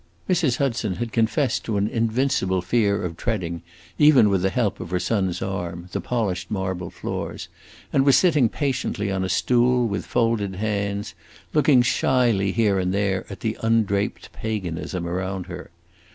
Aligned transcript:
Mrs. 0.27 0.57
Hudson 0.57 0.95
had 0.95 1.11
confessed 1.11 1.63
to 1.65 1.77
an 1.77 1.87
invincible 1.87 2.63
fear 2.63 3.03
of 3.03 3.15
treading, 3.17 3.61
even 3.99 4.29
with 4.29 4.41
the 4.41 4.49
help 4.49 4.79
of 4.79 4.89
her 4.89 4.99
son's 4.99 5.43
arm, 5.43 5.89
the 5.91 6.01
polished 6.01 6.49
marble 6.49 6.89
floors, 6.89 7.49
and 7.93 8.03
was 8.03 8.17
sitting 8.17 8.49
patiently 8.49 9.11
on 9.11 9.23
a 9.23 9.29
stool, 9.29 9.87
with 9.87 10.07
folded 10.07 10.55
hands, 10.55 11.13
looking 11.53 11.83
shyly, 11.83 12.51
here 12.51 12.79
and 12.79 12.95
there, 12.95 13.27
at 13.29 13.41
the 13.41 13.55
undraped 13.61 14.33
paganism 14.33 15.05
around 15.07 15.45
her. 15.45 15.69